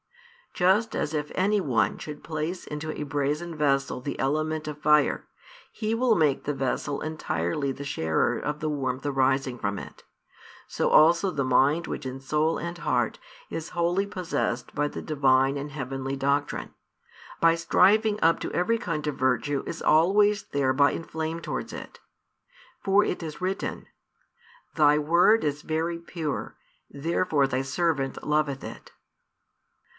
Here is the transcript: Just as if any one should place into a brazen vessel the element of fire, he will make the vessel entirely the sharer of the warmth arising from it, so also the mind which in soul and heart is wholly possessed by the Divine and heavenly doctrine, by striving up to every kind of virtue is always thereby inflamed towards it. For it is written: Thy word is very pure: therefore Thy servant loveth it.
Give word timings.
Just 0.55 0.95
as 0.97 1.13
if 1.13 1.31
any 1.35 1.61
one 1.61 1.97
should 1.97 2.23
place 2.25 2.65
into 2.67 2.91
a 2.99 3.03
brazen 3.03 3.55
vessel 3.55 4.01
the 4.01 4.17
element 4.19 4.67
of 4.67 4.79
fire, 4.81 5.27
he 5.71 5.93
will 5.95 6.15
make 6.15 6.43
the 6.43 6.55
vessel 6.55 6.99
entirely 6.99 7.71
the 7.71 7.85
sharer 7.85 8.37
of 8.37 8.59
the 8.59 8.67
warmth 8.67 9.05
arising 9.05 9.57
from 9.59 9.79
it, 9.79 10.03
so 10.67 10.89
also 10.89 11.29
the 11.31 11.45
mind 11.45 11.87
which 11.87 12.05
in 12.05 12.19
soul 12.19 12.57
and 12.57 12.79
heart 12.79 13.17
is 13.49 13.69
wholly 13.69 14.05
possessed 14.05 14.73
by 14.75 14.87
the 14.89 15.03
Divine 15.03 15.55
and 15.55 15.71
heavenly 15.71 16.17
doctrine, 16.17 16.73
by 17.39 17.53
striving 17.55 18.19
up 18.21 18.39
to 18.41 18.51
every 18.51 18.79
kind 18.79 19.05
of 19.07 19.15
virtue 19.15 19.63
is 19.67 19.81
always 19.83 20.43
thereby 20.47 20.91
inflamed 20.91 21.43
towards 21.43 21.71
it. 21.73 21.99
For 22.83 23.05
it 23.05 23.23
is 23.23 23.39
written: 23.39 23.85
Thy 24.75 24.97
word 24.97 25.43
is 25.45 25.61
very 25.61 25.99
pure: 25.99 26.57
therefore 26.89 27.45
Thy 27.47 27.61
servant 27.61 28.21
loveth 28.23 28.63
it. 28.65 28.91